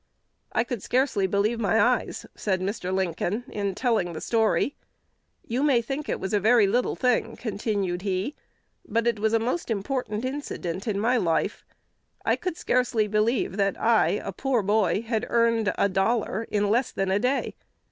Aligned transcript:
'I 0.53 0.63
could 0.63 0.81
scarcely 0.81 1.27
believe 1.27 1.59
my 1.59 1.79
eyes,' 1.79 2.25
said 2.33 2.59
Mr. 2.59 2.91
Lincoln, 2.91 3.43
in 3.47 3.75
telling 3.75 4.13
the 4.13 4.19
story. 4.19 4.75
'You 5.45 5.61
may 5.61 5.79
think 5.79 6.09
it 6.09 6.19
was 6.19 6.33
a 6.33 6.39
very 6.39 6.65
little 6.65 6.95
thing,' 6.95 7.35
continued 7.35 8.01
he, 8.01 8.33
'but 8.83 9.05
it 9.05 9.19
was 9.19 9.33
a 9.33 9.37
most 9.37 9.69
important 9.69 10.25
incident 10.25 10.87
in 10.87 10.99
my 10.99 11.17
life. 11.17 11.63
I 12.25 12.35
could 12.35 12.57
scarcely 12.57 13.07
believe 13.07 13.57
that 13.57 13.79
I, 13.79 14.19
a 14.25 14.31
poor 14.31 14.63
boy, 14.63 15.03
had 15.03 15.27
earned 15.29 15.71
a 15.77 15.87
dollar 15.87 16.45
in 16.49 16.71
less 16.71 16.91
than 16.91 17.11
a 17.11 17.19
day. 17.19 17.53